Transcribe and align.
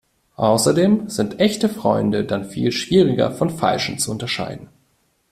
Außerdem 0.37 1.09
sind 1.09 1.39
echte 1.39 1.69
Freunde 1.69 2.25
dann 2.25 2.43
viel 2.45 2.71
schwieriger 2.71 3.29
von 3.29 3.51
falschen 3.51 3.99
zu 3.99 4.09
unterscheiden. 4.09 4.67